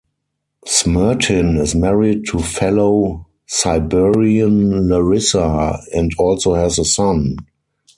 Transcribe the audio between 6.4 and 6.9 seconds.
has a